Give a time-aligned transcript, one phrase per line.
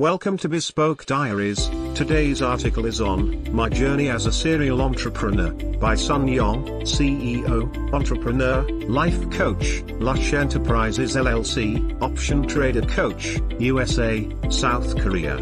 [0.00, 1.68] Welcome to Bespoke Diaries.
[1.94, 8.62] Today's article is on My Journey as a Serial Entrepreneur by Sun Yong, CEO, Entrepreneur,
[8.88, 15.36] Life Coach, Lush Enterprises LLC, Option Trader Coach, USA, South Korea.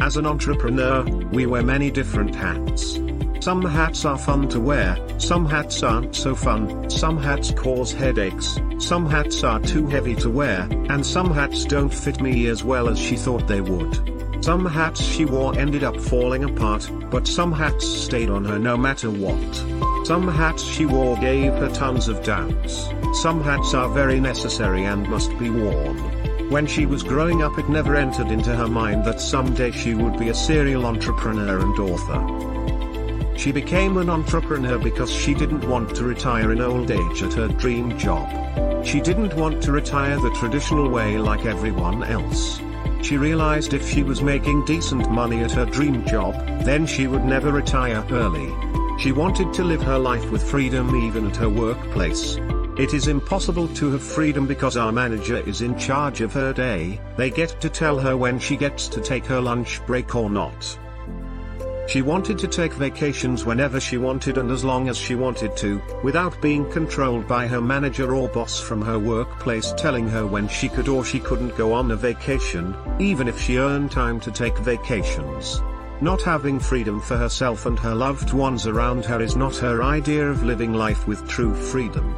[0.00, 2.96] As an entrepreneur, we wear many different hats.
[3.46, 8.58] Some hats are fun to wear, some hats aren't so fun, some hats cause headaches,
[8.80, 12.88] some hats are too heavy to wear, and some hats don't fit me as well
[12.88, 14.44] as she thought they would.
[14.44, 18.76] Some hats she wore ended up falling apart, but some hats stayed on her no
[18.76, 19.54] matter what.
[20.04, 22.88] Some hats she wore gave her tons of doubts.
[23.22, 26.50] Some hats are very necessary and must be worn.
[26.50, 30.18] When she was growing up it never entered into her mind that someday she would
[30.18, 32.56] be a serial entrepreneur and author.
[33.36, 37.48] She became an entrepreneur because she didn't want to retire in old age at her
[37.48, 38.84] dream job.
[38.84, 42.60] She didn't want to retire the traditional way like everyone else.
[43.02, 47.24] She realized if she was making decent money at her dream job, then she would
[47.24, 48.52] never retire early.
[48.98, 52.38] She wanted to live her life with freedom even at her workplace.
[52.78, 57.00] It is impossible to have freedom because our manager is in charge of her day,
[57.16, 60.78] they get to tell her when she gets to take her lunch break or not.
[61.86, 65.80] She wanted to take vacations whenever she wanted and as long as she wanted to,
[66.02, 70.68] without being controlled by her manager or boss from her workplace telling her when she
[70.68, 74.58] could or she couldn't go on a vacation, even if she earned time to take
[74.58, 75.62] vacations.
[76.00, 80.28] Not having freedom for herself and her loved ones around her is not her idea
[80.28, 82.14] of living life with true freedom.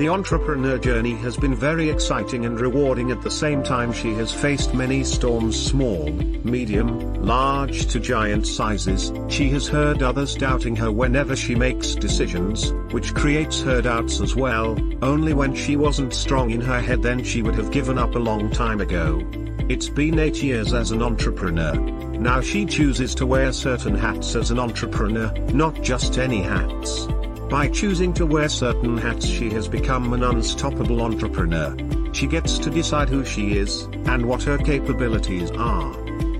[0.00, 4.32] The entrepreneur journey has been very exciting and rewarding at the same time she has
[4.32, 6.10] faced many storms small,
[6.42, 12.72] medium, large to giant sizes, she has heard others doubting her whenever she makes decisions,
[12.94, 17.22] which creates her doubts as well, only when she wasn't strong in her head then
[17.22, 19.22] she would have given up a long time ago.
[19.68, 21.74] It's been 8 years as an entrepreneur.
[22.18, 27.06] Now she chooses to wear certain hats as an entrepreneur, not just any hats.
[27.50, 31.76] By choosing to wear certain hats she has become an unstoppable entrepreneur.
[32.12, 35.92] She gets to decide who she is, and what her capabilities are.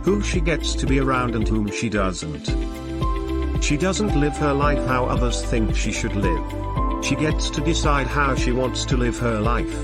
[0.04, 2.46] Who she gets to be around and whom she doesn't.
[3.60, 7.04] She doesn't live her life how others think she should live.
[7.04, 9.74] She gets to decide how she wants to live her life.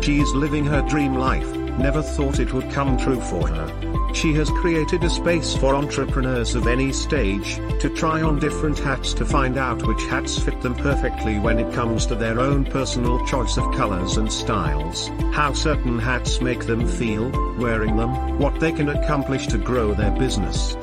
[0.00, 4.12] She is living her dream life, never thought it would come true for her.
[4.14, 9.12] She has created a space for entrepreneurs of any stage, to try on different hats
[9.14, 13.24] to find out which hats fit them perfectly when it comes to their own personal
[13.26, 18.72] choice of colors and styles, how certain hats make them feel, wearing them, what they
[18.72, 20.76] can accomplish to grow their business.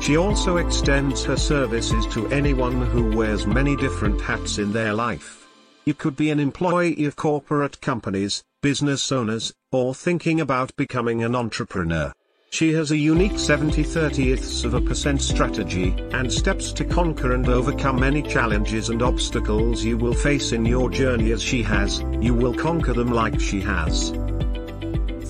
[0.00, 5.46] She also extends her services to anyone who wears many different hats in their life.
[5.84, 11.34] You could be an employee of corporate companies, business owners, or thinking about becoming an
[11.34, 12.12] entrepreneur.
[12.50, 17.48] She has a unique 70 30ths of a percent strategy, and steps to conquer and
[17.48, 22.34] overcome any challenges and obstacles you will face in your journey as she has, you
[22.34, 24.10] will conquer them like she has.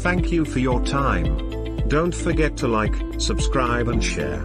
[0.03, 1.89] Thank you for your time.
[1.89, 4.45] Don't forget to like, subscribe and share.